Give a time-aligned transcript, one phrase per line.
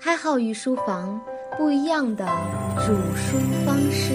[0.00, 1.20] 开号与书房，
[1.56, 2.24] 不一样的
[2.76, 4.14] 煮书方式。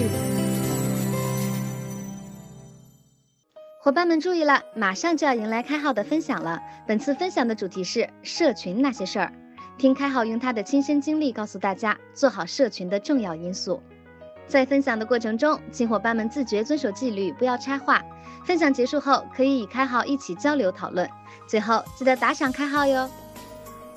[3.80, 6.58] 伙伴们注意了，马上就要迎来开号的分享了。
[6.86, 9.30] 本次分享的主题是社群那些事儿，
[9.76, 13.82] 听开号用他的亲身经历告诉大家做好社群的重要因素。
[14.46, 18.02] 在分享的过程中，请伙伴们自觉遵守纪律，不要插话。
[18.46, 21.08] 分享结束后，可以与开号一起交流讨论。
[21.46, 23.10] 最后记得打赏开号哟。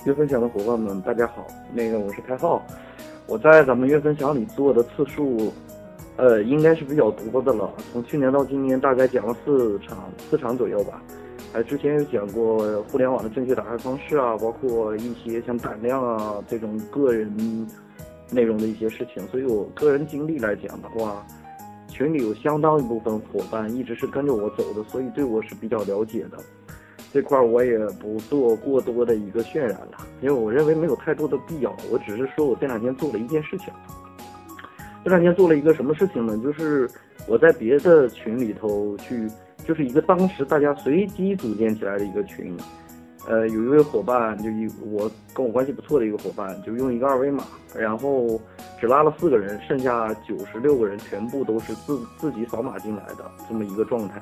[0.08, 2.66] 月分享的伙伴们，大家好，那个我是开浩，
[3.28, 5.52] 我在咱们月分享里做的次数，
[6.16, 7.70] 呃，应该是比较多的了。
[7.92, 11.04] 从去年到今年，大概讲了四场，四场左右吧。
[11.52, 17.68] 还之前有讲过互联网的正确打开方式啊，包括一些像胆量啊这种个人
[18.32, 19.22] 内容的一些事情。
[19.28, 21.28] 所以我个人经历来讲的话，
[21.90, 26.38] 群里有相当一部分伙伴一直是跟着我走的，所以对我是比较了解的。
[27.14, 31.76] 这块我也不做过多的一个渲染了，因为我认为没有太多的必要。
[31.90, 33.74] 我只是说我这两天做了一件事情。
[35.04, 36.38] 这两天做了一个什么事情呢？
[36.44, 36.90] 就是
[37.28, 39.28] 我在别的群里头去，
[39.66, 42.56] 就是一个当时大家随机组建起来的一个群。
[43.28, 47.44] 呃，有一位伙伴，就一我跟我关系不错的一个伙伴，就用一个二维码，
[47.76, 48.40] 然后
[48.80, 54.22] 只拉了四个人，剩下九十六个人全部都是自自己扫码进来的这么一个状态。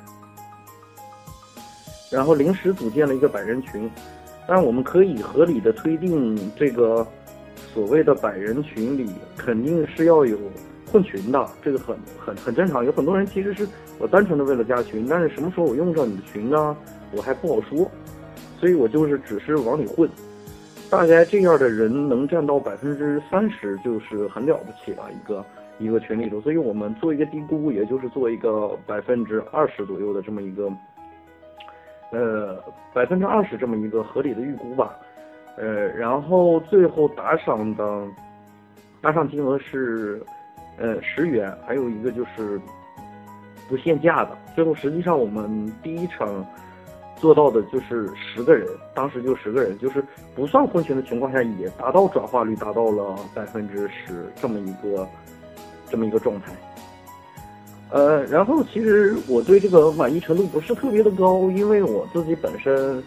[2.15, 3.91] 然后临时组建了一个百人群，
[4.47, 7.05] 但我们可以合理的推定，这个
[7.73, 10.37] 所谓的百人群里肯定是要有
[10.89, 12.85] 混群的，这个很很很正常。
[12.85, 13.67] 有很多人其实是
[13.99, 16.77] 我单纯的为了加群，但是什么时候我用上你的群呢？
[17.11, 17.91] 我还不好说，
[18.61, 20.09] 所以我就是只是往里混。
[20.89, 25.45] 大概这样的人能占到百分之三十，就是很了不起了一个
[25.79, 26.39] 一个群里头。
[26.39, 30.71] 所以我们做一个低估，也就是做一个百分之二十左右的这么一个。
[32.11, 34.95] 呃，百分之二十这么一个合理的预估吧，
[35.57, 38.03] 呃，然后最后打赏的
[39.01, 40.21] 打赏金额是
[40.77, 42.59] 呃十元，还有一个就是
[43.67, 44.37] 不限价的。
[44.55, 46.45] 最后实际上我们第一场
[47.17, 50.03] 做到的就是十个人，当时就十个人，就是
[50.35, 55.07] 不算婚群的情况下也达到转化率达到了百分之十这么一个
[55.89, 56.53] 这么一个状态。
[57.95, 63.01] 呃，然后其实我对这个满意程度不是特别的高，因为我自己本身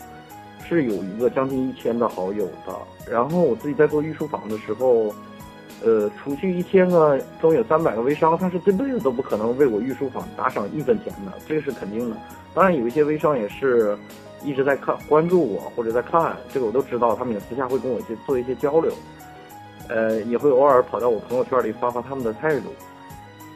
[0.67, 2.75] 是有一个将近一千的好友的。
[3.07, 5.13] 然后我自己在做御书房的时候，
[5.85, 12.17] 呃，除去一千个中有三百个微商，他是这辈子都不可能为我御书房打赏一分钱的，这个是肯定的。
[12.55, 13.95] 当然有一些微商也是
[14.43, 18.91] 一直在看关注我或者在看，这个我都知道，他们也私下会跟我去做一些交流，
[19.91, 22.71] 呃，也会偶尔跑到我朋友圈里发发他们的态度。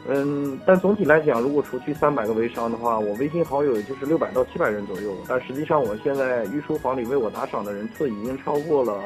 [0.05, 5.15] 嗯，但总体来讲，如果除去三百个微商的话，我微信好友也就是六百到七百人左右。
[5.27, 9.01] 但实际上，我现在御书房里为我打赏的人次已经超过了，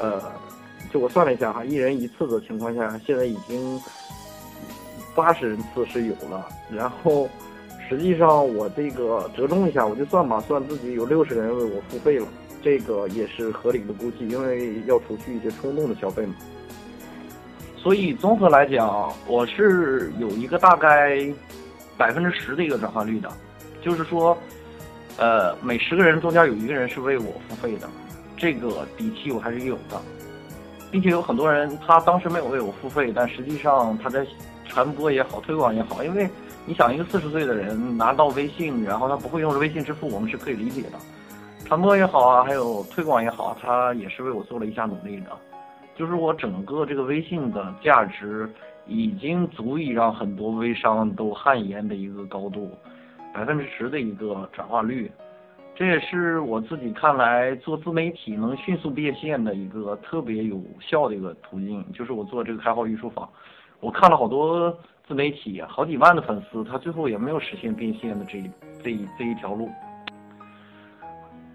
[0.00, 0.20] 呃，
[0.92, 3.80] 就我算了一下哈，一人一次的情况下，现在已经
[5.14, 6.48] 八十人次是有了。
[6.68, 7.28] 然后，
[7.88, 12.26] 实际上我这个折中一下，我就算吧，算自己有六十人为我付费了，
[12.60, 16.34] 这个也是合理的估计，因为要除去一些冲动的消费嘛。
[17.80, 21.18] 所以综合来讲，我是有一个大概
[21.96, 23.30] 百分之十的一个转化率的，
[23.80, 24.36] 就是说，
[25.16, 27.88] 呃，每十个人中间有一个人是为我付费的，
[28.36, 30.00] 这个底气我还是有的，
[30.90, 34.26] 并且有很多人他当时没有为我付费，但实际上他在
[34.66, 36.28] 传播也好、推广也好，因为
[36.66, 40.98] 你想一个四十岁的人拿到微信，然后他不会用微信支付，我们是可以理解的，
[41.64, 45.30] 传播也好啊，还有推广也好，他也是为我做了一下努力的。
[45.98, 48.48] 就是我整个这个微信的价值，
[48.86, 52.70] 已经足以让很多微商都汗颜的一个高度，
[53.34, 55.10] 百分之十的一个转化率，
[55.74, 61.84] 这也是我自己看来做自媒体能迅速变现的一个特别有效的一个途径。
[61.92, 63.28] 就是我做这个开号御书房，
[63.80, 64.72] 我看了好多
[65.08, 68.48] 自媒体，好几万的粉丝，他最后也没有实现变现的这一
[68.84, 69.68] 这一这一条路。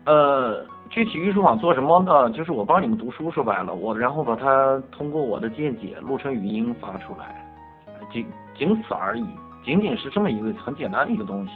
[0.05, 0.65] 呃。
[0.93, 2.29] 具体御书坊做什么呢？
[2.37, 7.43] 就是我帮你们读书，说白了，我然后把它通过我的见解录成语音发出来，
[8.11, 8.23] 仅
[8.55, 9.25] 仅此而已，
[9.65, 11.53] 仅仅是这么一个很简单的一个东西。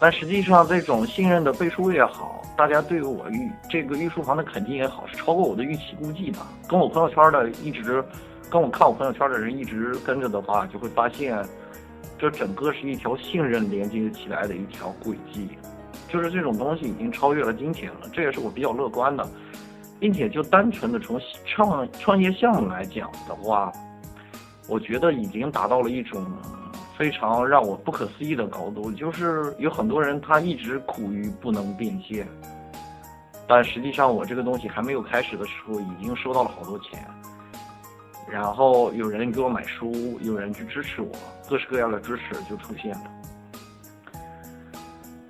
[0.00, 6.38] 但实际上，这种信任的背书也好，大家对我御这个御书房的肯定也好，是超过我的预期估计的。
[6.66, 8.02] 跟我朋友圈的一直
[8.50, 11.38] 跟我看我朋友圈的人一直跟着的话，就会发现，
[12.18, 15.50] 这整个是一条信任连接起来的一条轨迹。
[16.12, 19.26] 就是这种东西已经超越了金钱了，这也是我比较乐观的，
[19.98, 23.72] 并且就单纯的从创创业项目来讲的话，
[24.68, 26.26] 我觉得已经达到了一种
[26.98, 28.90] 非常让我不可思议的高度。
[28.92, 32.26] 就是有很多人他一直苦于不能变现，
[33.46, 37.06] 但实际上我这个东西还没有开始的时候，已经收到了好多钱。
[38.30, 41.10] 然后有人给我买书，有人去支持我，
[41.48, 43.04] 各式各样的支持就出现了。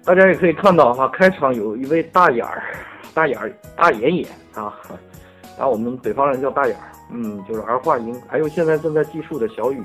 [0.04, 2.62] 大家也可以看到哈，开场有一位大眼儿，
[3.12, 4.74] 大眼儿，大眼眼啊，
[5.58, 8.18] 啊，我们北方人叫大眼儿，嗯，就是儿化音。
[8.26, 9.82] 还有现在正在计数的小雨，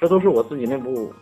[0.00, 1.12] 这都是我自己内部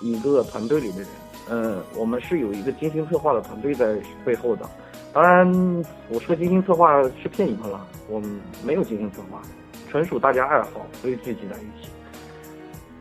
[0.00, 1.08] 一个团队里的人。
[1.50, 4.64] 嗯，我们是有一个精心策划的团队在背后的。
[5.12, 9.42] 当然，我说精心策划是骗你们了，我们没有精心策划，
[9.90, 11.90] 纯属大家爱好，所以聚集在一起。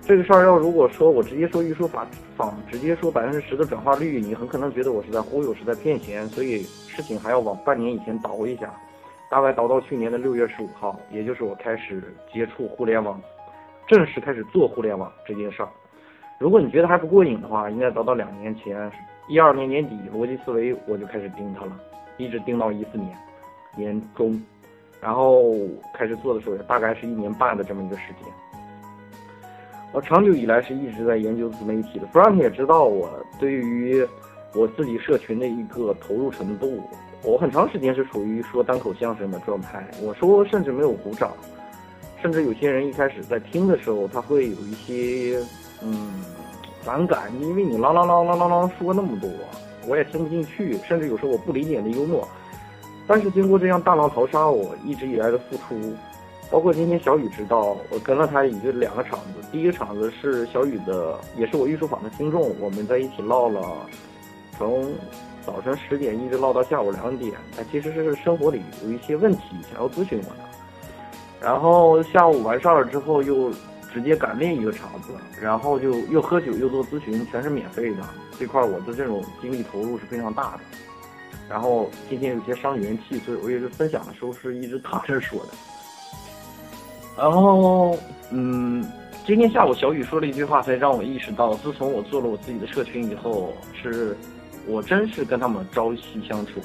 [0.10, 2.04] 这个事儿要如果说我直接说预售法
[2.36, 6.28] 坊，直接说百分之十的转化率，你很可能觉得我是在忽悠，是在骗钱。
[6.30, 8.74] 所以事情还要往半年以前倒一下，
[9.30, 13.22] 大概倒到去年的六月十五号，也就是我开始接触互联网，
[13.88, 15.70] 正式开始做互联网这件事儿。
[16.40, 18.92] 如果你觉得还不过瘾的话，应该倒到两年前，
[19.28, 21.80] 一二年年底，逻辑思维我就开始盯它了，
[22.18, 23.16] 一直盯到一四年
[23.78, 24.44] 年中，
[25.00, 25.54] 然后
[25.94, 28.34] 开始做的时候，也大概是一年半的这么一个时间。
[29.92, 33.10] 我长久以来是一直在研究自媒体的，Frank 也知道我
[33.40, 34.06] 对于
[34.54, 36.82] 我自己社群的一个投入程度。
[37.24, 41.32] 我很长时间是处于说单口相声的状态，我说甚至没有鼓掌，
[42.22, 45.44] 甚至有些人一开始在听的时候，他会有一些
[45.82, 46.24] 嗯
[46.82, 49.30] 反感，因为你啷啷啷啷啷啷说那么多，
[49.88, 52.26] 我也听不进去，甚至有时候我不理解你的幽默。
[53.06, 55.94] 但是经过这样大浪淘沙，我一直以来的付出。
[56.52, 59.48] 包括今天小雨知道，我跟了他已经两个场子。
[59.52, 63.62] 第一个场子是小雨的，也是我御书坊的听众，我们在一起唠了，
[64.58, 64.92] 从
[65.46, 67.34] 早晨十点一直唠到下午两点。
[67.56, 69.42] 他其实是生活里有一些问题
[69.72, 70.50] 想要咨询我的。
[71.40, 73.52] 然后下午完事儿了之后，又
[73.94, 78.04] 直接赶另一个场子，然后就又喝酒又做咨询，全是免费的。
[78.40, 80.60] 这块我的这种精力投入是非常大的。
[81.48, 85.50] 然后今天有些伤元气，所以我也是分享的时候是一直躺着说的。
[87.20, 87.98] 然后，
[88.32, 88.82] 嗯，
[89.26, 94.16] 今天下午小雨说了一句话，才让我意识到，自从我做了我自己的社群以后，是，
[94.66, 96.62] 我真是跟他们朝夕相处。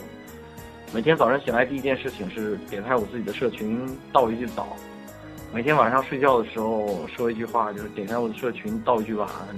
[0.93, 4.62] 每天早上醒来第一件事情是点开我自己的社群，道一句早；
[5.53, 9.57] 每天晚上睡觉的时候说一句话，就是点开我的社群，道一句晚安。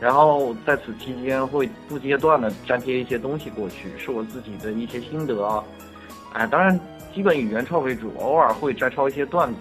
[0.00, 5.62] 然后在此期间会不间断的粘贴一些东西过去，是我自己的一些心得啊。
[6.32, 6.80] 哎，当然
[7.14, 9.58] 基本以原创为主，偶尔会摘抄一些段子。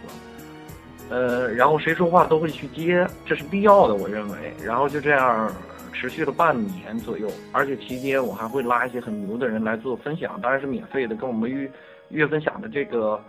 [1.09, 4.53] 呃，然后谁说话都会去接，这是必要的，我认为。
[4.63, 5.53] 然后就这样
[5.93, 11.71] 持续了半年左右，而且期间我还会拉一些很牛的人来做分享，当然是免费的，跟我们月
[12.09, 13.21] 月分享的这个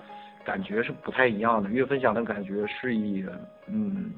[0.44, 1.68] 感觉是不太一样的。
[1.68, 3.24] 月分享的感觉是以
[3.66, 4.10] 嗯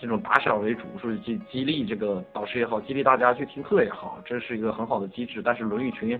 [0.00, 5.42] 这种打赏为主，是激激励这个导师也好，激励大家去听课也好，这是一个很好的机制。
[5.44, 6.18] 但是论语群，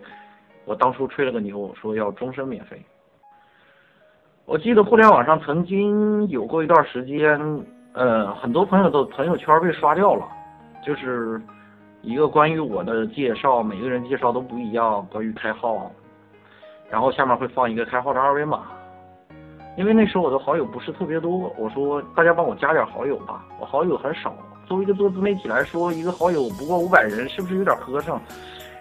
[0.67, 2.79] 我当初吹了个牛，说要终身免费。
[4.49, 7.39] 我记得互联网上曾经有过一段时间，
[7.93, 10.27] 呃，很多朋友的朋友圈被刷掉了，
[10.83, 11.39] 就是
[12.00, 15.93] 一个关于我的介绍，每个人介绍都不一样，关于开号，
[16.89, 18.62] 然后下面会放一个开号的二维码，
[19.77, 24.35] 因为那时候我的好友不是特别多，我说大家帮我加点好友吧，我好友很少，
[24.67, 28.19] 作为一个做自媒体来说，一个好友不过五百人，是不是有点磕碜？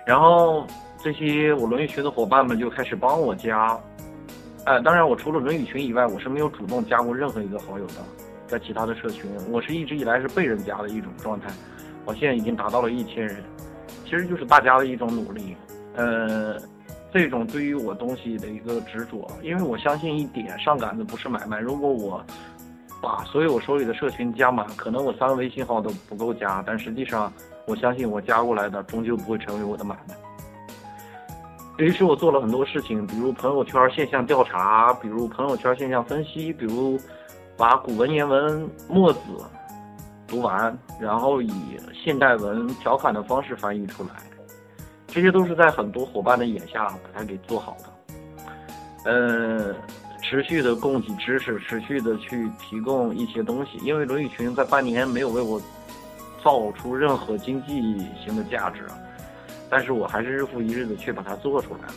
[0.06, 0.66] 然后
[0.98, 3.78] 这些我轮椅群的伙伴们就开始帮我加。
[4.68, 7.94] 呃，当然，我除了论语群以外，我是没有主动加过任何一个好友的，
[8.47, 11.47] 在其他的社群，我是一直以来是被人加的一种状态。
[12.04, 13.38] 我现在已经达到了一千人，
[14.04, 15.56] 其实就是大家的一种努力。
[15.95, 16.57] 呃，
[17.14, 21.62] 这种对于我东西的一个执着，因为我相信一点，上杆子不是买卖。
[21.62, 22.21] 如果我
[23.02, 27.31] 把所有我手里的社群加满，可能我三个微信号都不够加，但实际上，
[27.68, 30.16] 我相信我加过来的终究不会成为我的买卖。
[31.78, 37.00] 于是我做了很多事情，比如朋友圈现象调查，比如朋友圈现象分析，比如
[37.56, 39.19] 把古文言文墨子
[40.28, 44.10] 读完，然后以现代文调侃的方式翻译出来，
[45.06, 49.12] 这些都是在很多伙伴的眼下把它给做好的。
[49.12, 49.76] 呃，
[50.24, 55.62] 持续的供给知识，持续的去提供一些东西，因为论语群在半年没有为我
[56.44, 58.81] 造出任何经济型的价值。
[59.69, 61.94] 但是我还是日复一日的去把它做出来了，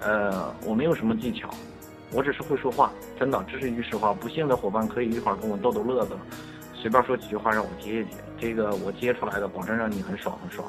[0.00, 1.48] 呃，我没有什么技巧，
[2.12, 4.12] 我只是会说话，真的，这是一句实话。
[4.12, 6.16] 不信的伙伴可以一会儿跟我逗逗乐子，
[6.74, 10.66] 随便说几句话让我接一接，这个我接出来的，保证让你很爽很爽。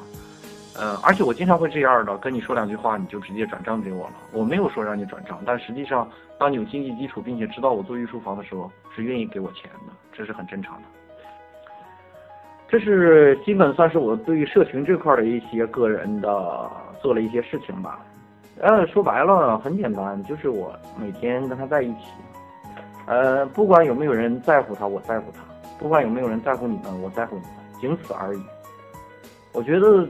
[0.74, 4.14] 呃，而且我经常会这样的，跟你说两句话，你就直接转账给我了。
[4.32, 10.82] 我没有说让你转账，但实际上，当你有经济基础，并且知道我做艺术房的时候，是愿意给我钱的，这是很正常的。
[12.72, 16.70] 这是基本算是我对于社群这块的一些个人的
[17.02, 18.00] 做了一些事情吧，
[18.62, 22.06] 呃，说白了很简单，就是我每天跟他在一起，
[23.04, 25.40] 呃，不管有没有人在乎他，我在乎他；
[25.78, 28.40] 不管有没有人在乎你们，我在乎你们，仅此而已。
[29.52, 30.08] 我觉得，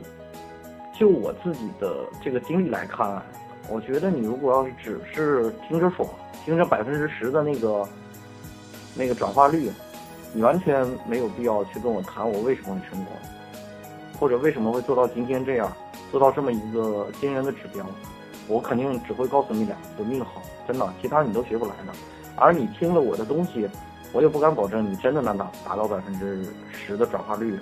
[0.97, 1.93] 就我自己的
[2.23, 3.21] 这个经历来看，
[3.69, 6.09] 我觉得你如果要是只是听着爽，
[6.45, 7.85] 听着百分之十的那个
[8.97, 9.69] 那个转化率，
[10.33, 13.15] 你完全没有必要去跟我谈我为什么会成功，
[14.19, 15.71] 或者为什么会做到今天这样，
[16.11, 17.85] 做到这么一个惊人的指标。
[18.49, 21.93] 我肯定只会告诉你两个字：命好，真的，其他你都学不来的。
[22.35, 23.69] 而你听了我的东西，
[24.13, 27.59] 我也不敢保证你真的能达达到百分之十的转化率，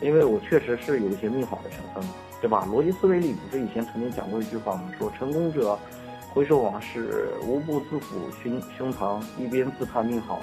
[0.00, 2.02] 因为我确实是有一些命好的成分，
[2.40, 2.66] 对吧？
[2.68, 4.90] 逻辑思维里不是以前曾经讲过一句话吗？
[4.98, 5.78] 说成功者
[6.32, 10.40] 回首往事，无不自抚胸胸膛，一边自叹命好，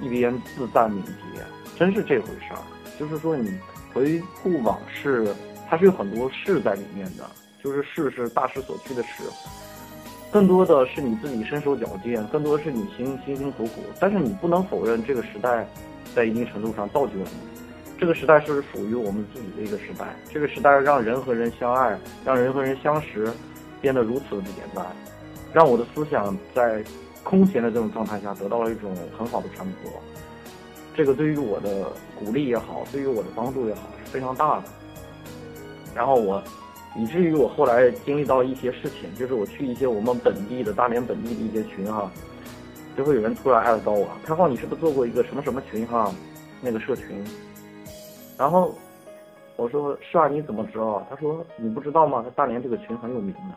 [0.00, 1.42] 一边自赞敏捷，
[1.76, 2.58] 真是这回事儿。
[2.98, 3.58] 就是说，你
[3.92, 5.26] 回顾往事，
[5.68, 7.28] 它是有很多事在里面的。
[7.62, 9.22] 就是事是大势所趋的事，
[10.30, 13.82] 更多的是你自己身手矫健，更多的是你辛辛辛苦苦。
[13.98, 15.66] 但是你不能否认，这个时代
[16.14, 17.58] 在一定程度上造就了你。
[17.98, 23.32] 这个时代是属于我们自己的一个时代，这个时代让人和人相爱，让人和人相识
[23.80, 24.84] 变得如此的简单，
[25.50, 26.84] 让我的思想在
[27.24, 29.90] 空前的这种状态下得到了一种很好的传播。
[30.94, 34.64] 这个对于我的鼓励也好，对于我的帮助也好，是非常大的。
[35.94, 36.40] 然后我。
[36.96, 42.08] 以至于我后来经历到一些事情，就是我去一些我们本地的大连本地的一些群哈，
[42.96, 46.14] 就会有人突然艾特到我，开浩你是不是做过一个什么什么群哈，
[46.60, 47.08] 那个社群，
[48.38, 48.72] 然后
[49.56, 51.04] 我说是啊，你怎么知道？
[51.10, 52.22] 他说你不知道吗？
[52.22, 53.56] 他大连这个群很有名的，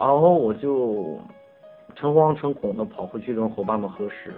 [0.00, 1.20] 然后我就
[1.94, 4.34] 诚惶诚恐的跑回去跟伙伴们核实，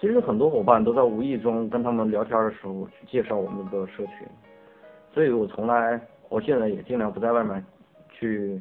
[0.00, 4.26] 其实很多伙伴都在无意中跟他们聊天的时候去介绍我们的社群，
[5.12, 6.00] 所以我从来。
[6.30, 7.64] 我现在也尽量不在外面
[8.10, 8.60] 去，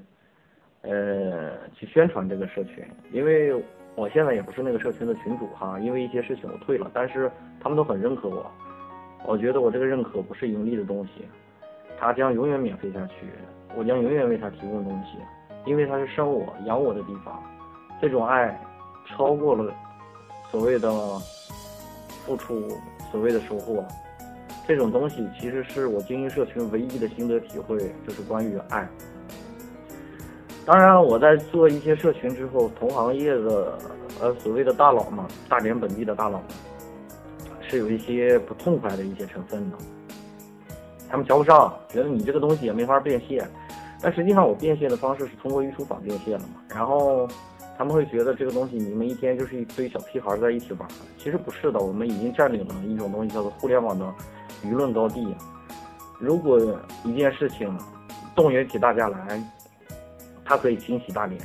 [0.82, 3.56] 呃，去宣传这个社群，因为
[3.96, 8.46] 我现在也不是那个社群的群主哈，因为一些事情我退了，但是他们都很认可我，
[9.26, 11.26] 我觉得我这个认可不是盈利的东西，
[11.98, 13.26] 他将永远免费下去，
[13.76, 15.18] 我将永远为他提供东西，
[15.66, 17.42] 因为他是生我养我的地方，
[18.04, 18.62] 这种爱
[19.06, 19.74] 超过了
[20.52, 20.92] 所谓的
[22.26, 22.68] 付出，
[23.10, 23.82] 所谓的收获。
[24.68, 28.86] 这种东西其实是我经营社群唯一的心得体会，就是关于爱。
[30.66, 33.80] 当然，我在做一些社群之后，同行业的
[34.20, 36.42] 呃所谓的大佬嘛，大连本地的大佬，
[37.62, 39.78] 是有一些不痛快的一些成分的。
[41.10, 43.50] 他们瞧不上，觉得你这个东西也没法变现。
[44.02, 46.56] 但实际上，我变现的方式是通过预厨坊变现的嘛。
[46.68, 47.26] 然后
[47.78, 50.88] 他们会觉得这个东西你们一天就是一堆小屁孩在一起玩，
[51.18, 54.14] 其实不是的，我们已经占领了一种东西，叫做互联网的。
[54.64, 55.36] 舆论高地，
[56.20, 56.58] 如果
[57.04, 57.78] 一件事情
[58.34, 59.44] 动员起大家来，
[60.46, 61.38] 他可以清洗大连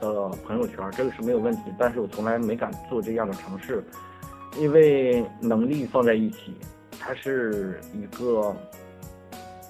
[0.00, 1.72] 的朋友圈，这个是没有问题。
[1.78, 3.84] 但是我从来没敢做这样的尝试，
[4.58, 6.56] 因为能力放在一起，
[6.98, 8.52] 它是一个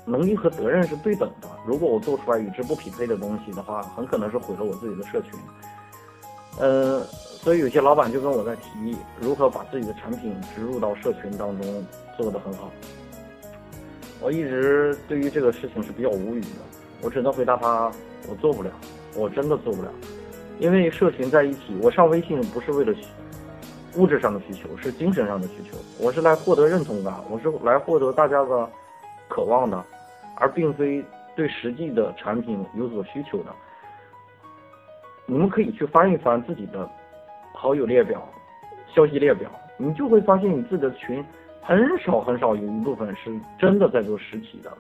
[0.06, 1.48] 能力和责任是对等的。
[1.66, 5.32] 如果我做出来与之不匹配的东西的话，很可能是毁了我自己的社群。
[6.58, 7.00] 呃，
[7.42, 11.84] 所以有些老板就跟我在提如何把自己的产品植入到社群当中。
[12.18, 12.70] 做得很好，
[14.22, 16.46] 我一直对于这个事情是比较无语的，
[17.02, 17.92] 我只能回答他，
[18.26, 18.70] 我做不了，
[19.14, 19.90] 我真的做不了，
[20.58, 22.94] 因为社群在一起，我上微信不是为了
[23.96, 28.66] 物质上的需求，是精神上的需求，我是来获得认同感，我是来获得大家的
[29.28, 29.84] 渴望的，
[30.36, 33.54] 而并非对实际的产品有所需求的。
[35.26, 36.88] 你们可以去翻一翻自己的
[37.52, 38.26] 好友列表、
[38.94, 41.24] 消息列表，你就会发现你自己的群。
[41.68, 44.72] 很少很少有一部分是真的在做实体的，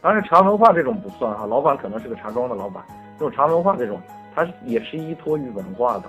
[0.00, 2.82] 当然茶文化这种不算哈，老板可能是个茶庄的老板，
[3.18, 4.00] 这种茶文化这种，
[4.34, 6.04] 它也是依托于文化的，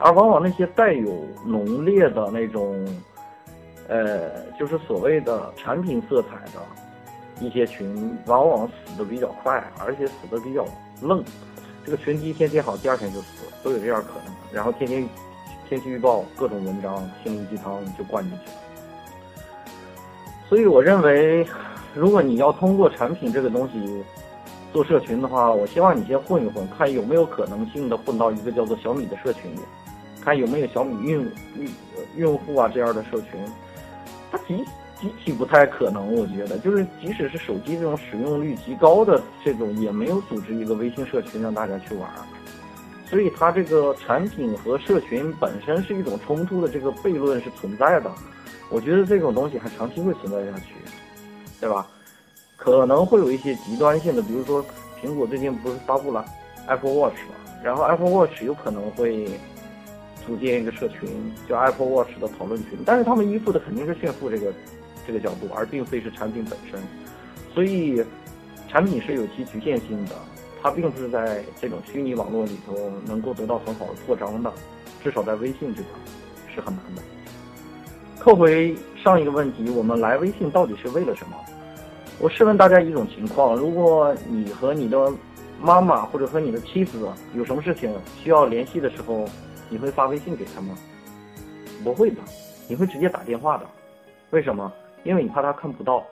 [0.00, 2.84] 而往往那些带有浓烈的那种，
[3.86, 6.60] 呃，就是所谓的产品色彩的
[7.38, 10.64] 一些群，往往死的比较快，而且死的比较
[11.00, 11.22] 愣，
[11.84, 15.08] 这个群第一天建好，第二天就死，都有这样可能，然后天天
[15.68, 18.56] 天气预报各种文章心灵鸡汤就灌进去了。
[20.48, 21.46] 所以我认为，
[21.94, 24.04] 如果你要通过产品这个东西
[24.72, 29.60] 做社群的话，我希望你先混一混，看有没有可能性的混到一个叫做小米的社群里，
[30.22, 31.24] 看有没有小米用
[31.56, 31.68] 用
[32.16, 33.40] 用户啊这样的社群。
[34.30, 34.64] 它极
[35.00, 42.08] 极其不太可能，我觉得，就是即使是手机这种使用率极高的这种，也没有组织一个微信社群让大家去玩。
[43.08, 48.10] 所以它这个产品和社群本身是一种冲突的这个悖论是存在的。
[48.68, 50.74] 我觉得这种东西还长期会存在下去，
[51.60, 51.86] 对吧？
[52.56, 54.64] 可能会有一些极端性的，比如说
[55.02, 56.24] 苹果最近不是发布了
[56.68, 57.34] Apple Watch 吗？
[57.64, 59.26] 然后 Apple Watch 有可能会
[60.26, 61.08] 组建一个社群，
[61.48, 64.52] 叫 Apple Watch 的讨论群，但是他们依附的肯定是炫富这个
[65.10, 66.80] 这个角度，而并非是产品本身。
[67.52, 68.00] 所以，
[68.68, 70.14] 产品是有其局限性的，
[70.62, 74.52] 它并不是在这种虚拟网络里头能够得到很好的扩张的，
[75.02, 75.90] 至少在微信这块
[76.54, 77.02] 是很难的。
[78.20, 81.36] 扣回上一个问题，我们来微信到底是为了什么？
[82.20, 85.12] 我试问大家一种情况：如果你和你的
[85.60, 89.28] 妈妈或者和你的妻子有什么事情需要联系的时候，
[89.68, 90.76] 你会发微信给他吗？
[91.82, 92.20] 不会的，
[92.68, 93.66] 你会直接打电话的。
[94.30, 94.72] 为什么？
[95.04, 96.04] 因为你怕他看不到。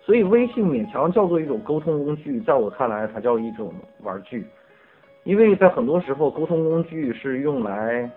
[0.00, 3.72] 所以微信勉强叫做一种沟通工具，在我看来，它叫一种
[4.02, 4.42] 玩具。
[5.24, 8.10] 因为在很多时候，沟通工具是用来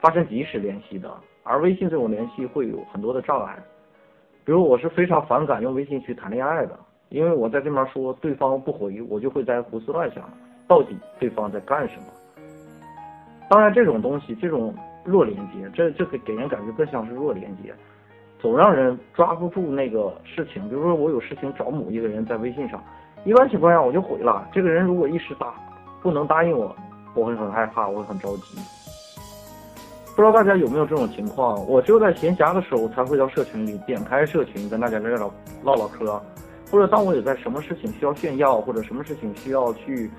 [0.00, 1.10] 发生即时联系的，
[1.42, 3.56] 而微信这种联系会有很多的障碍。
[4.44, 10.28] 比如，我是非常反感用微信去谈恋爱的，因为我在这面说对方不回，我就会在胡思乱想，
[10.68, 12.04] 到底对方在干什么。
[13.48, 17.72] 当然，这种东西，这种弱连接，这这给给人感觉更像是弱连接。
[18.42, 22.82] 总让人抓不住那个事情，比如说我有事情找某一个人在微信上，
[23.24, 24.44] 一般情况下我就回了。
[24.52, 25.54] 这个人如果一时答
[26.02, 26.74] 不能答应我，
[27.14, 28.58] 我会很害怕，我会很着急。
[30.16, 31.64] 不知道大家有没有这种情况？
[31.68, 35.32] 我只有在闲暇的时候才会到社群里点开社群跟大家聊聊
[35.62, 36.20] 唠唠嗑，
[36.68, 40.10] 或者当我有在什么事情需要炫耀，或者什么事情需要去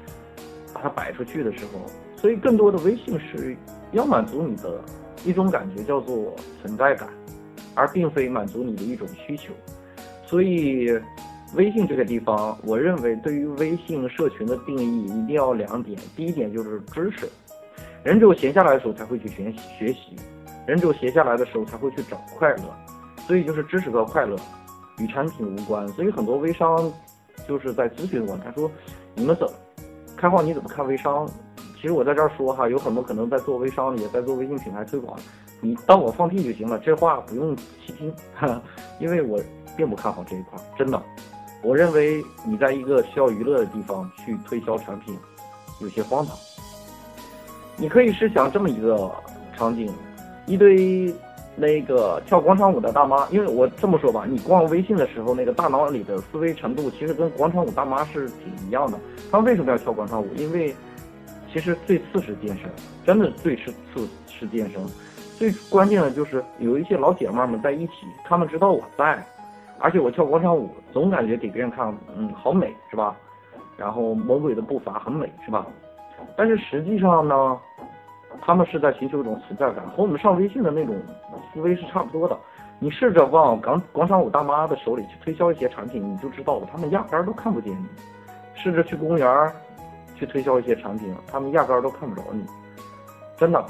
[0.74, 1.82] 把它摆出去的时候，
[2.16, 3.54] 所以更多的微信是
[3.92, 4.80] 要满足你的
[5.26, 7.10] 一种感觉，叫做存在感。
[7.76, 9.54] 而并非满足你的一种需求，
[10.26, 10.90] 所以
[11.56, 16.00] 微信这个地方，我认为对于微信社群的定义一定要两点。
[16.16, 17.30] 第一点就是知识，
[18.04, 20.16] 人只有闲下来的时候才会去学学习，
[20.66, 22.64] 人只有闲下来的时候才会去找快乐，
[23.28, 24.36] 所以就是知识和快乐
[25.00, 25.88] 与产品无关。
[25.90, 26.92] 所以很多微商
[27.48, 28.70] 就是在咨询我，他说
[29.14, 29.54] 你们怎么
[30.18, 31.30] 开放你怎么看微商？
[31.76, 35.20] 其实我在这儿说哈，有很多可能在做微商，也在做微信品牌推广。
[35.64, 38.14] 你当我放屁就行了，这话不用细听，
[39.00, 39.40] 因为我
[39.78, 41.02] 并不看好这一块，真的。
[41.62, 45.18] 我认为你在一个需要娱乐的地方去推销产品，
[45.80, 46.36] 有些荒唐。
[47.78, 49.10] 你可以试想这么一个
[49.56, 49.90] 场景：
[50.46, 51.16] 一堆
[51.56, 59.00] 那个跳广场舞的大妈，因为我这么说吧，你逛微信的时候，那个大脑里的思维程度其实跟广场舞大妈是挺一样的。
[59.32, 60.28] 他们为什么要跳广场舞？
[60.36, 60.76] 因为
[61.54, 62.70] 其实最次是健身，
[63.06, 64.82] 真的最是次是健身。
[65.44, 69.22] 最关键的就是有一些老姐妹们在一起，她们知道我在，
[69.78, 73.14] 而且我跳广场舞总感觉给别人看，嗯，好美是吧？
[73.76, 75.68] 然后魔鬼的步伐很美是吧？
[76.38, 77.60] 但是实际上呢，
[78.42, 80.96] 他们是在寻求一种存在感，和我们上微信的那种
[81.54, 82.38] 思维是差不多的。
[82.80, 87.86] 你试着往广广场舞大妈的手里去推销一些产品，你就知道了，他们压根儿都看不见你。
[88.56, 89.52] 试着去公园
[90.16, 92.46] 去推销一些产品，他们压根儿都看不着你，
[93.38, 93.62] 真的。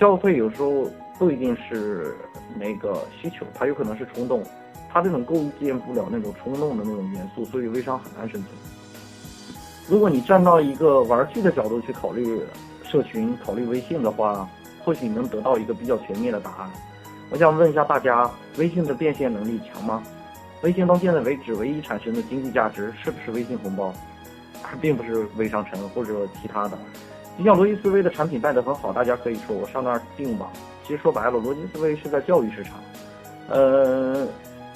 [0.00, 2.16] 消费有时候不一定是
[2.58, 4.42] 那个需求，它有可能是冲动，
[4.90, 8.46] 它这种构建不了那种冲动的那种元素，所以微商很难生存。
[9.86, 12.40] 如果你站到一个玩具的角度去考虑
[12.82, 14.48] 社群、考虑微信的话，
[14.82, 16.70] 或许你能得到一个比较全面的答案。
[17.28, 20.02] 我想问一下大家，微信的变现能力强吗？
[20.62, 23.92] 微信到现在为止唯一产生的经济价值是不是微信红包，
[24.62, 26.78] 而 并不是微商城或者其他的。
[27.40, 30.46] 你像罗辑思维的产品卖得很好，大家可以说我上那儿订吧。
[30.86, 32.74] 其实说白了，罗辑思维是在教育市场。
[33.48, 34.28] 呃，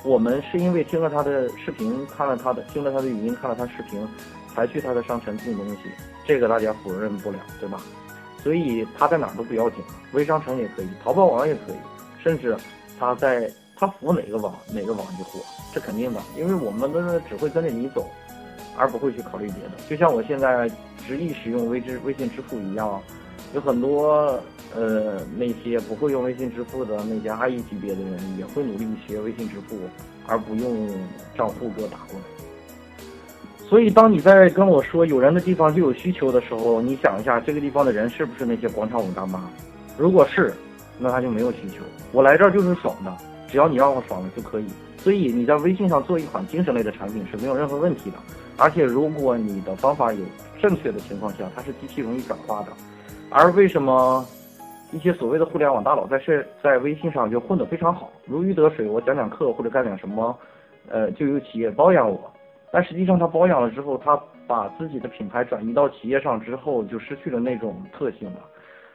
[0.03, 4.09] 我们是因为听了他的视频，看了他的，听了他的语音，看了他视频，
[4.55, 5.77] 才去他的商城订东西，
[6.25, 7.83] 这个大家否认不了，对吧？
[8.43, 11.77] 所以他在哪儿都不要紧，微商城也可以，淘宝网也可以，
[12.23, 12.57] 甚至
[12.99, 15.39] 他在他服哪个网哪个网就火，
[15.75, 18.09] 这肯定的，因为我们的只会跟着你走。
[18.77, 20.71] 而不会去考虑别的，就像我现在
[21.07, 23.01] 执意使用微支微信支付一样，
[23.55, 24.39] 有很多
[24.75, 29.79] 呃那些不会用微信支付的那些阿姨级别的人也会努力学微信支付，
[30.27, 30.89] 而不用
[31.37, 32.25] 账户给我打过来。
[33.69, 39.49] 所以当你在跟我说有人的地方就有需求的时候，你想一下这个地方的人是不是那些广场舞大妈？
[39.97, 40.53] 如果是，
[40.99, 41.83] 那他就没有需求。
[42.13, 43.17] 我来这儿就是爽的，
[43.49, 44.67] 只要你让我爽了就可以。
[44.99, 48.17] 所以你在微信上做一款精神类的产品是没有任何问题的。
[48.57, 50.21] 而且，如果你的方法有
[50.61, 52.69] 正确的情况下，它是极其容易转化的。
[53.31, 54.25] 而为什么
[54.93, 58.89] 一些所谓的互联网大佬在是在微信上就混得非常好，如鱼得水？
[58.89, 60.39] 我讲讲课或者干点什么，
[60.89, 62.31] 呃，就有企业包养我。
[62.71, 68.41] 但实际上，他包养了之后，他把自己的品牌转移到企业上之后，就失去了那种特性了。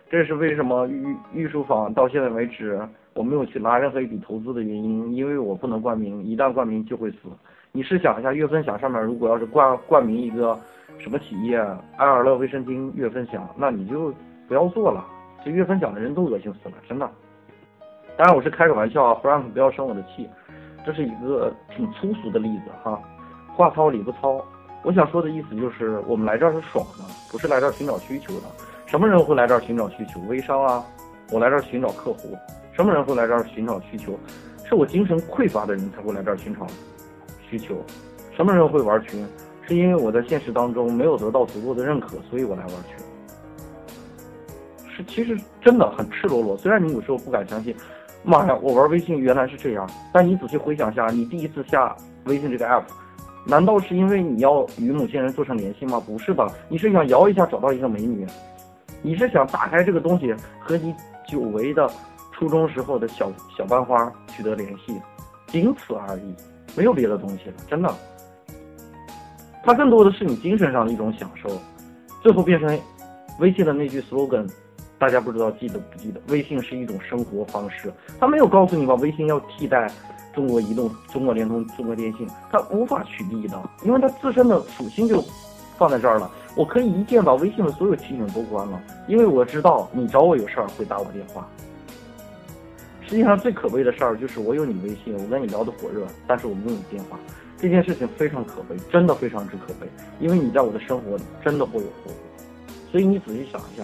[0.10, 2.80] 这是为什么御御书坊到现在为止
[3.14, 7.18] 我没有去拉任何一笔投资的原因，因为我不能冠名，一旦冠名就会死。
[7.72, 10.60] 你试想一下，月分享上面如果要是冠冠名一个
[10.98, 11.58] 什么企业，
[11.98, 14.12] 爱尔乐卫生巾月分享，那你就
[14.48, 15.06] 不要做了。
[15.46, 17.10] 这月分享的人都恶心死了，真的。
[18.18, 20.28] 当然我是开个玩笑啊，Frank 不要生我的气，
[20.86, 23.00] 这是一个挺粗俗的例子哈。
[23.56, 24.44] 话糙理不糙，
[24.84, 28.48] 我想说的意思就是，我们来这儿是爽的，不是来这儿寻找需求的。
[28.88, 30.20] 什么人会来这儿寻找需求？
[30.22, 30.84] 微商啊，
[31.32, 32.36] 我来这儿寻找客户。
[32.74, 34.18] 什么人会来这儿寻找需求？
[34.66, 36.66] 是我精神匮乏的人才会来这儿寻找
[37.50, 37.76] 需求。
[38.36, 39.26] 什么人会玩群？
[39.68, 42.98] 是因为我在现实当中没有得到足够的认可，所以我来玩群。
[44.96, 46.58] 是，其实真的很赤裸裸。
[46.58, 47.76] 虽然你有时候不敢相信。
[48.22, 49.90] 妈呀，我玩微信原来是这样。
[50.12, 52.84] 但你仔细回想下，你第一次下微信这个 app，
[53.46, 56.04] 难道是因为你要与某些人做上联系吗？
[56.06, 58.28] 不是的，你是想摇一下找到一个美女，
[59.02, 60.94] 你是想打开这个东西和你
[61.26, 61.90] 久违的
[62.34, 65.00] 初中时候的小小班花取得联系，
[65.48, 66.36] 仅此而已，
[66.76, 67.94] 没有别的东西了，真的。
[69.64, 71.50] 它更多的是你精神上的一种享受，
[72.24, 72.80] 最后变成
[73.40, 74.50] 微信的那句 slogan。
[74.98, 76.20] 大家不知道记得不记得？
[76.28, 78.96] 微信是一种生活方式，他没有告诉你吧？
[78.96, 79.90] 微信要替代
[80.34, 85.24] 中国移动、中国联通、中国电信，它无法取缔的，因为它自身的属性就
[85.78, 86.30] 放在这儿了。
[86.56, 91.48] 我可以一键把微信的所有提醒都关了，因为我知道你找我有事儿会打我电话。
[93.10, 97.18] 实际上最可悲的事儿就是我有你微信，我跟你聊得火热，但是我没有你电话，
[97.58, 99.88] 这件事情非常可悲，真的非常之可悲，
[100.20, 102.14] 因为你在我的生活里真的会有后果。
[102.92, 103.84] 所以你仔细想一下。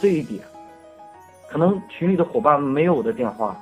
[0.00, 0.44] 这一点，
[1.48, 3.60] 可能群里的伙伴没有我的电话，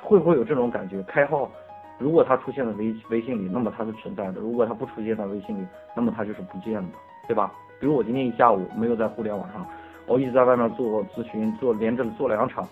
[0.00, 1.02] 会不会有这种感觉？
[1.02, 1.50] 开号，
[1.98, 6.88] 如果他出现在微微信里，那么他是存在的；如果他不出现在微信里，那么他就是不见的，
[7.28, 7.52] 对吧？
[7.80, 9.66] 比如我今天一下午没有在互联网上，
[10.06, 12.68] 我一直在外面做咨询，做连着做两场，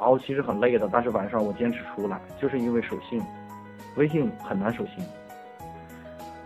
[0.00, 3.22] 然后其实很累的，但是晚上我坚持出来，就是因为守信，
[3.96, 5.04] 微信很难守信。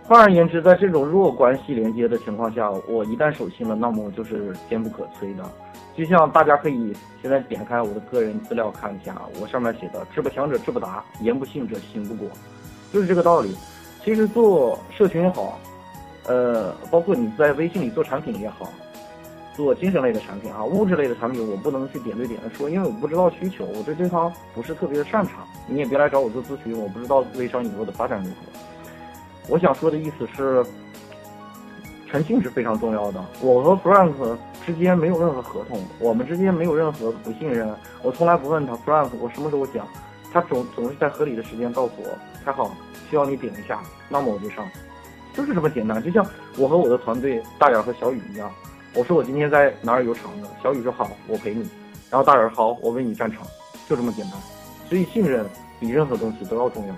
[0.03, 5.43] 换而言之，在这种弱关系连接的情况下，我一旦守信了，那么就是坚不可摧的。
[5.95, 12.27] 就像大家可以现在点开我的个人资料看一下，我上面写的“志不强者志不达，言不信者信不过”，
[12.91, 13.55] 就是这个道理。
[14.03, 15.57] 其实做社群也好，
[16.27, 18.69] 呃，包括你在微信里做产品也好，
[19.55, 25.47] 做精神类的产品啊，物质类的产品，我不能去点对点的说，因为我不知道需求，我对这方不是特别的擅长。
[25.67, 28.35] 你也别来找我做咨询，我不知道微商以后的发展如何。
[29.47, 30.65] 我想说的意思是，
[32.11, 33.23] 诚信是非常重要的。
[33.41, 34.13] 我和 Frank
[34.65, 37.73] 之间没有任何合同，我们之间没有任何不信任。
[38.03, 39.87] 我从来不问他 Frank，我什么时候讲，
[40.31, 42.09] 他总总是在合理的时间告诉我。
[42.43, 42.75] 还好，
[43.09, 44.63] 需要你点一下，那么我就上，
[45.33, 46.01] 就是这么简单。
[46.03, 46.23] 就像
[46.57, 48.51] 我和我的团队大眼和小雨一样，
[48.95, 51.69] 我说我今天在哪儿有场子，小雨说好，我陪你。
[52.09, 53.45] 然后大眼好，我为你站场，
[53.89, 54.39] 就这么简单。
[54.87, 55.45] 所以信任
[55.79, 56.95] 比任何东西都要重要。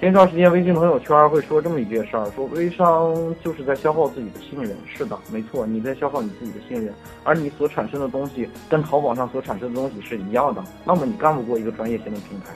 [0.00, 4.74] 前一段时间，微信朋友圈会说这么一件事儿，说微商就是在消耗自己的信任。
[4.86, 12.46] 是的，没错，你在消耗你自己的信任，而你所产生的东西跟淘宝上所产生的东西是一样的，那么你干不过一个专业性的平台。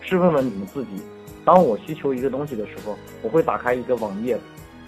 [0.00, 1.02] 试问问你们自己，
[1.44, 4.38] 当我需求一个东西的时候，我会打开一个网页，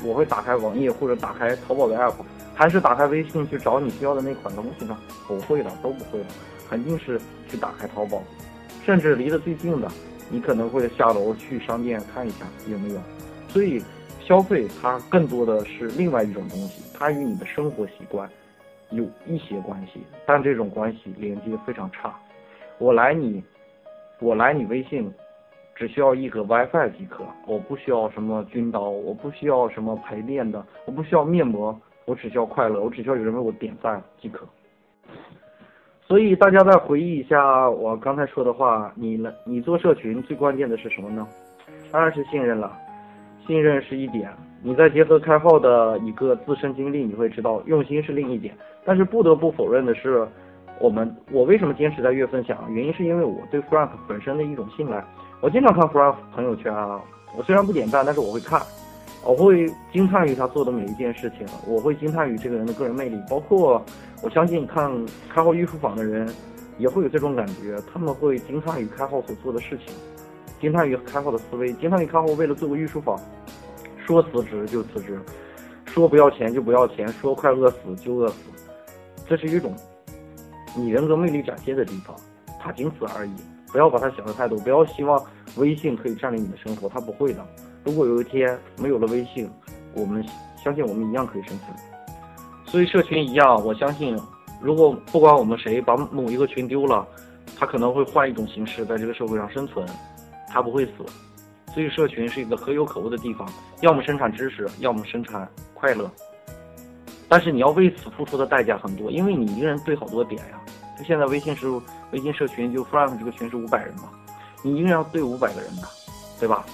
[0.04, 2.14] 我会打开网页或者打开淘宝的 app，
[2.60, 4.94] 还是打开微信去找你需要的那款东西呢？
[5.26, 6.26] 不会的，都不会的，
[6.68, 7.18] 肯定是
[7.48, 8.22] 去打开淘宝，
[8.84, 9.90] 甚至离得最近的。
[10.28, 13.00] 你可能会下楼去商店看一下有没有，
[13.48, 13.82] 所以
[14.20, 18.28] 消费它更多的是另外一种东西，它与你的生活习惯
[18.90, 22.14] 有一些关系，但这种关系连接非常差。
[22.76, 23.42] 我来你，
[24.18, 25.10] 我来你微信，
[25.74, 34.46] 只需要一个 WiFi 即可，我不需要什么军刀，我不需要什么陪练的，我不需要面膜，我只需要快乐，我只需要有人为我点赞即可。
[36.02, 39.32] 所以大家再回忆一下我刚才说的话，你呢？
[39.44, 41.26] 你做社群最关键的是什么呢？
[41.92, 42.76] 当然是信任了。
[43.46, 44.30] 信任是一点，
[44.62, 48.54] 你再结合开号的一个自身经历，你会知道用心是另一点。
[48.84, 50.26] 但是不得不否认的是，
[50.78, 52.72] 我们我为什么坚持在月分享？
[52.72, 55.04] 原因是因为我对 Frank 本身的一种信赖。
[55.40, 57.00] 我经常看 Frank 朋友圈啊，
[57.36, 58.60] 我虽然不点赞，但是我会看。
[59.24, 63.20] 我会惊叹于他做的每一件事情，我会惊叹于这个人的个人魅力。
[63.28, 63.84] 包括
[64.22, 64.90] 我相信看
[65.28, 66.28] 开号御书坊的人
[66.78, 69.94] 也会有这种感觉，他们会惊叹于开号所做的事情，
[70.60, 73.20] 惊叹于开号的思维，惊叹于开号为了做个御书坊，
[74.06, 75.20] 说辞职就辞职，
[75.84, 78.36] 说不要钱就不要钱，说快饿死就饿死，
[79.28, 79.74] 这是一种
[80.74, 82.16] 你人格魅力展现的地方，
[82.58, 83.32] 它仅此而已。
[83.72, 85.24] 不要把它想的太多，不要希望
[85.56, 87.46] 微信可以占领你的生活，它不会的。
[87.84, 89.50] 如果有一天没有了微信，
[89.94, 90.24] 我们
[90.62, 91.76] 相信我们一样可以生存。
[92.66, 94.18] 所以社群一样，我相信，
[94.60, 97.06] 如果不管我们谁把某一个群丢了，
[97.58, 99.86] 他可能会换一种形式在这个社会上生存，
[100.48, 100.92] 他不会死。
[101.72, 103.48] 所以社群是一个可有可无的地方，
[103.80, 106.10] 要么生产知识，要么生产快乐。
[107.28, 110.60] 但是你要为此付出的代价很多，因为你一个人对好多点呀。
[110.98, 111.66] 就现在微信是
[112.10, 114.10] 微信社群，就 Frank 这个群是五百人嘛，
[114.62, 115.82] 你一个人要对五百个人的，
[116.38, 116.66] 对吧？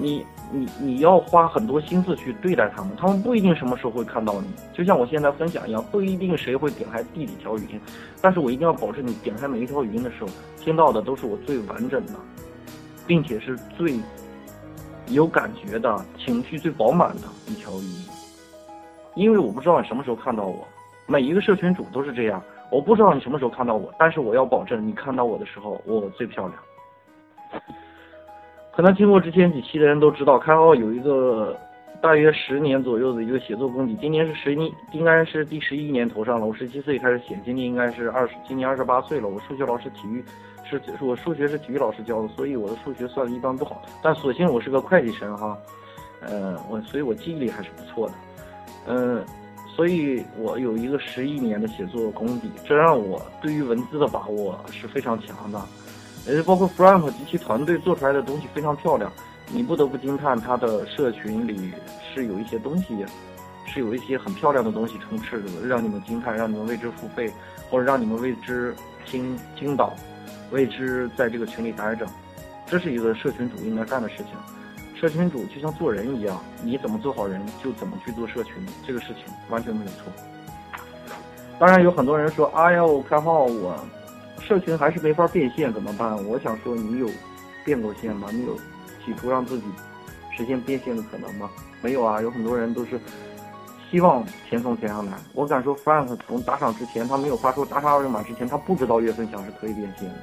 [0.00, 4.48] 你你你要花很多心思去对待他们，他们不一定什么时候会看到你。
[4.72, 7.80] 就像我现在分享一样，不一定谁会点开第几条语音，
[8.20, 12.14] 但是我一定要保证你点开每一条语音的时候，听到的都是我最完整的，
[13.06, 14.00] 并且是最
[15.08, 18.06] 有感觉的情绪最饱满的一条语音。
[19.16, 20.66] 因为我不知道你什么时候看到我，
[21.06, 22.42] 每一个社群主都是这样。
[22.70, 26.58] 我不知道你什么时候看到我，但是我要保证你看到我的时候，我最漂亮。
[28.72, 31.56] 可能听过之前几期的人都知道，开号有一个
[32.00, 36.46] 大约十年左右的一个写作功底，今年是十一，应该是第十一年头上了。
[36.46, 39.28] 我十七岁开始写，今年应该是二十，今年二十八岁了。
[39.28, 40.24] 我数学老师，体育
[40.64, 43.82] 是我数学是体育老师教的，所以我的数学算的一般不好。
[44.02, 45.58] 但所幸我是个会计生哈，
[46.20, 48.14] 呃，我所以我记忆力还是不错的。
[48.86, 49.22] 嗯，
[49.76, 55.60] 所以我有一个十一年的写作功底，这让我对于文字的把握是非常强的。
[56.26, 59.10] 呃，包括 Frank 及其团队做出来的东西非常漂亮，
[59.50, 61.72] 你不得不惊叹他的社群里
[62.14, 63.04] 是有一些东西，
[63.66, 67.32] 是有一些很漂亮的东西充斥着的，让你们惊叹，让你们为之付费，
[67.70, 68.74] 或者让你们为之
[69.06, 69.94] 倾倾倒，
[70.50, 72.06] 为之在这个群里待着，
[72.66, 74.26] 这是一个社群主应该干的事情。
[75.00, 78.54] 社群主就像做人一样，你怎么做好人，就怎么去做社群，
[78.86, 80.12] 这个事情完全没有错。
[81.58, 83.74] 当然有很多人说，哎呦，开号我
[84.50, 86.12] 社群还是没法变现，怎么办？
[86.26, 87.08] 我想说，你有
[87.64, 88.26] 变过现吗？
[88.32, 88.56] 你有
[89.04, 89.64] 企图让自己
[90.36, 91.48] 实现变现的可能吗？
[91.80, 92.98] 没有啊，有很多人都是
[93.88, 95.12] 希望钱从天上来。
[95.34, 100.14] 我敢说，Frank 从打赏之前，他没有发出打赏二维码之前，他不知道月分享是可以变现的。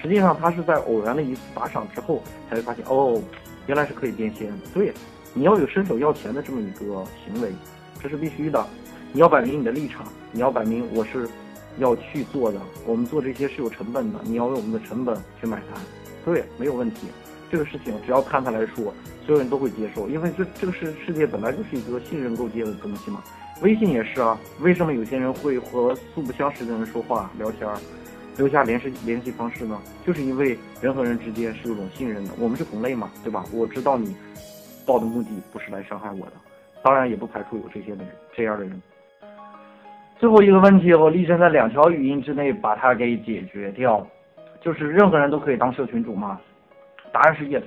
[0.00, 3.20] 实际上，他是在偶然的一次打赏之后，才会发现，哦。
[3.66, 4.94] 原来是可以变现的，对，
[5.34, 7.52] 你要有伸手要钱的这么一个行为，
[8.00, 8.66] 这是必须的。
[9.12, 11.28] 你要摆明你的立场，你要摆明我是
[11.78, 15.80] 要去做的，我们做这些是有成本的，你要为我们的成本去买单，
[16.24, 17.08] 对，没有问题。
[17.50, 18.92] 这个事情只要摊开来说，
[19.24, 23.22] 所有人都会接受，因为这这个世世界本来就是一个信任构建的东西嘛。
[23.62, 27.68] 微信也是啊，为什么有些人会和素不相识的人说话聊天？
[28.36, 33.44] 留下联系联系方式呢，就是因为人和人之间是有种信任的，我们是同类嘛，对吧？
[33.52, 34.14] 我知道你
[34.86, 36.32] 报的目的不是来伤害我的，
[36.84, 37.98] 当然也不排除有这些人
[38.36, 38.80] 这样的人。
[40.18, 44.04] 最后一个问题，我力争在两条语音之内把它给解决掉，
[44.60, 46.40] 就是任何人都可以当社群主吗？
[47.12, 47.62] 答案是 yes，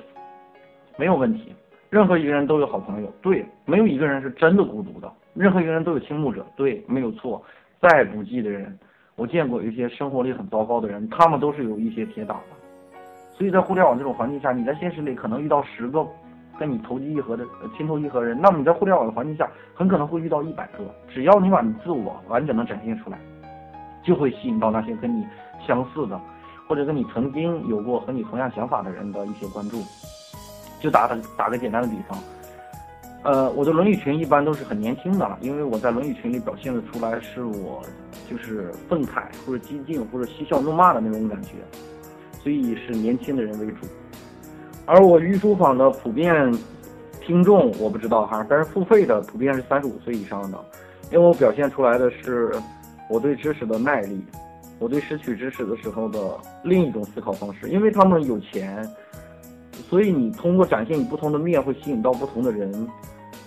[0.98, 1.56] 没有问题。
[1.90, 5.10] 任何一个人都有好朋友，对，没有一个人是真的孤独的。
[5.34, 7.42] 任何一个人都有倾慕者，对，没有错。
[7.80, 8.78] 再不济的人。
[9.16, 13.00] 我见过一些生活力很糟糕的人，他们都是有一些铁打的。
[13.34, 16.06] 所以在互联网这种环境下，你在现实里可能遇到十个
[16.62, 17.44] 跟你投机一合的
[17.76, 20.84] 情投意合人，那么你在互联网的环境下，很可能会遇到一百个。
[21.12, 23.18] 只要你把你自我完整的展现出来，
[24.06, 25.26] 就会吸引到那些跟你
[25.66, 26.22] 相似的，
[26.68, 29.82] 或者跟你曾经有过和你同样想法的人的一些关注。
[30.80, 32.16] 就打个打个简单的比方。
[33.24, 37.82] 呃，我的伦理群一般都是很年轻的，因为我在伦理群里表现的出来是我
[38.30, 41.56] 就是愤慨或者激进或者嬉笑怒骂的那种感觉，
[42.44, 43.88] 所以是年轻的人为主。
[44.92, 46.54] 而我御书坊的普遍
[47.22, 50.62] 听众我不知道哈，但是付费的普遍是三十五岁以上的，
[51.14, 52.52] 因为我表现出来的是
[53.10, 54.22] 我对知识的耐力，
[54.80, 56.20] 我对失去知识的时候的
[56.62, 58.86] 另一种思考方式，因为他们有钱。
[59.90, 62.70] 所以你通过展现你不同的面，会吸引到不同的人。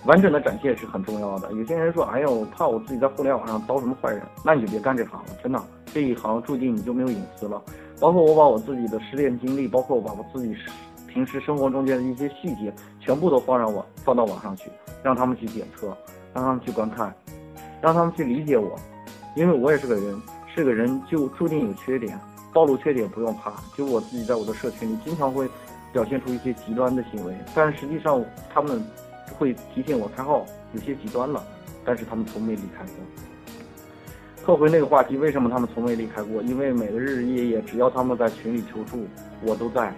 [0.05, 1.51] 完整的展现是很重要的。
[1.53, 5.61] 有些人说：“哎呀，我怕我自己在互联网上遭什么坏人。”那你就别干这行了，真的，
[5.93, 7.61] 这一行注定你就没有隐私了。
[7.99, 10.55] 包括我把我自己的失恋经历，包括我把我自己
[11.15, 14.69] 平时生活中间的一些细节，全部都放上网放到网上去，
[15.01, 15.87] 让他们去检测，
[16.33, 17.15] 让他们去观看，
[17.81, 18.77] 让他们去理解我。
[19.33, 20.21] 因为我也是个人，
[20.53, 22.19] 是个人就注定有缺点，
[22.51, 23.53] 暴露缺点不用怕。
[23.77, 25.49] 就我自己在我的社群里，经常会。
[25.93, 28.21] 表现出一些极端的行为，但实际上
[28.53, 28.85] 他们
[29.37, 31.41] 会提醒我开号有些极端了，
[31.85, 34.45] 但是他们从没离开过。
[34.45, 36.41] 撤回那个话题，为什么他们从未离开过？
[36.41, 39.07] 因为每个日日夜夜，只要他们在群里求助，
[39.41, 39.93] 我都在。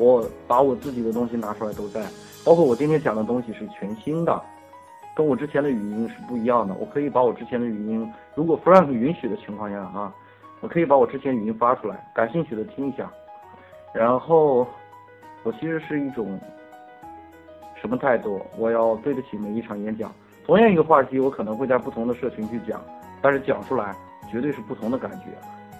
[0.00, 2.04] 我把我自己的东西拿出来都在，
[2.44, 4.42] 包括我今天讲的东西是全新的，
[5.14, 6.74] 跟我之前的语音是不一样的。
[6.74, 10.12] 我可以把我之前的语音，如果 Frank 允许的情况下啊，
[10.60, 13.08] 我可以把我之前语音发出来，感兴趣的听一下，
[13.94, 14.66] 然后。
[15.42, 16.38] 我其实是一种
[17.80, 18.42] 什么态度？
[18.58, 20.12] 我要对得起每一场演讲。
[20.44, 22.78] 同样一个话题，我可能会在不同的社群去讲，
[23.22, 23.96] 但是讲出来
[24.30, 25.28] 绝对是不同的感觉，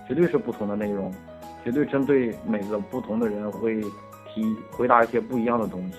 [0.08, 1.12] 绝对是不同的内容，
[1.62, 3.82] 绝对针对每个不同的人会
[4.32, 5.96] 提回答一些不一样的东西。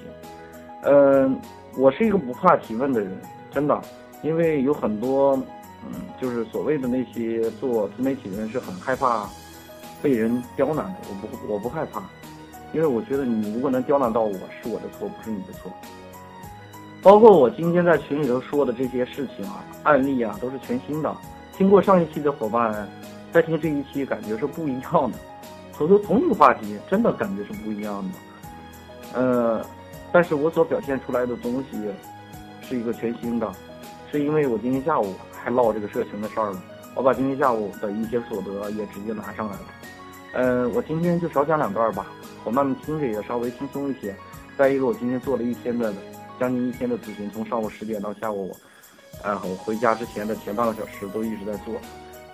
[0.83, 1.39] 嗯，
[1.77, 3.11] 我是一个不怕提问的人，
[3.51, 3.79] 真的，
[4.23, 5.35] 因为有很多，
[5.85, 9.29] 嗯，就是所谓的那些做自媒体的人是很害怕
[10.01, 10.95] 被人刁难的。
[11.09, 12.01] 我不，我不害怕，
[12.73, 15.71] 因为我觉得你如果能刁难到我，是我的错，不是你的错。
[17.03, 21.15] 包括我今天在群里头说的这些事情啊、案例啊，都是全新的。
[21.57, 22.87] 听过上一期的伙伴，
[23.31, 25.17] 再听这一期，感觉是不一样的。
[25.81, 29.19] 所说同一个话题，真的感觉是不一样的。
[29.19, 29.65] 呃。
[30.13, 31.77] 但是我所表现出来的东西
[32.61, 33.49] 是一个全新的，
[34.11, 36.61] 是因为我今天下午还唠这个社群的事儿了，
[36.95, 39.65] 我把今天下午的一些所得也直接拿上来了。
[40.33, 42.07] 嗯，我今天就少讲两段吧，
[42.43, 44.13] 伙伴们听着也稍微轻松一些。
[44.57, 45.93] 再一个，我今天做了一天的
[46.37, 48.53] 将近一天的咨询，从上午十点到下午，
[49.23, 51.75] 呃，我回家之前的前半个小时都一直在做。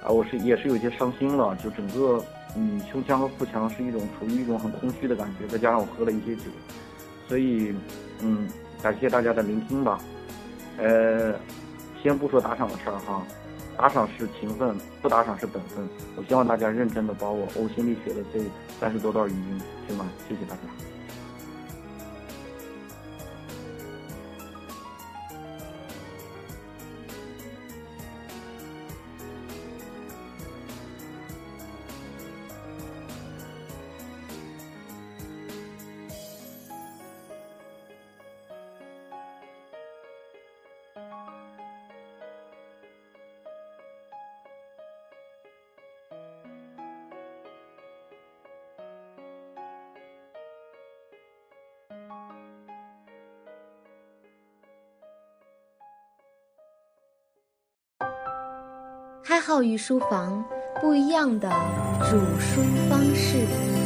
[0.04, 2.20] 啊，我是也是有些伤心了，就整个
[2.58, 6.44] 嗯胸腔和腹腔是一种处于一种很空虚的感觉，再加上我喝了一些酒。
[7.28, 7.76] 所以，
[8.22, 8.48] 嗯，
[8.82, 10.00] 感谢大家的聆听吧。
[10.78, 11.36] 呃，
[12.02, 13.22] 先不说打赏的事儿哈，
[13.78, 15.88] 打赏是情分，不打赏是本分。
[16.16, 18.40] 我希望大家认真的把我呕心沥血的这
[18.80, 20.97] 三十多段语音听完，谢谢大家。
[59.58, 60.46] 教育书房
[60.80, 61.50] 不一样的
[62.02, 63.77] 煮书方式。